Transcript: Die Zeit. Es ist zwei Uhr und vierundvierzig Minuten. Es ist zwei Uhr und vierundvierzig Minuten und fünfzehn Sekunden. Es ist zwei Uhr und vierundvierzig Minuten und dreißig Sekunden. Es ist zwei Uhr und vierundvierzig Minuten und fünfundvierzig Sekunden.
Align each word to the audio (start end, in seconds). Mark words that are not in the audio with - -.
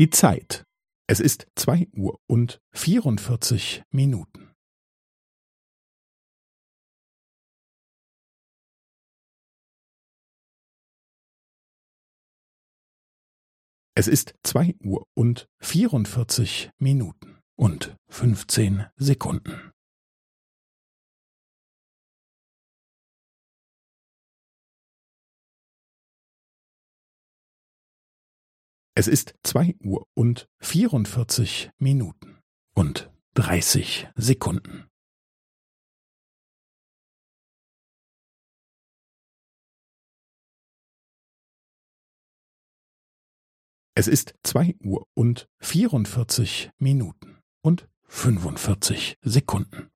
Die 0.00 0.08
Zeit. 0.08 0.64
Es 1.06 1.20
ist 1.20 1.46
zwei 1.56 1.86
Uhr 1.92 2.18
und 2.26 2.58
vierundvierzig 2.72 3.82
Minuten. 3.90 4.50
Es 13.94 14.08
ist 14.08 14.32
zwei 14.42 14.74
Uhr 14.82 15.06
und 15.14 15.50
vierundvierzig 15.60 16.70
Minuten 16.78 17.38
und 17.58 17.94
fünfzehn 18.08 18.86
Sekunden. 18.96 19.69
Es 29.00 29.08
ist 29.08 29.34
zwei 29.42 29.74
Uhr 29.82 30.06
und 30.12 30.46
vierundvierzig 30.58 31.70
Minuten 31.78 32.38
und 32.74 33.10
dreißig 33.32 34.08
Sekunden. 34.14 34.90
Es 43.94 44.06
ist 44.06 44.34
zwei 44.42 44.76
Uhr 44.80 45.08
und 45.14 45.48
vierundvierzig 45.60 46.70
Minuten 46.76 47.38
und 47.62 47.88
fünfundvierzig 48.02 49.16
Sekunden. 49.22 49.89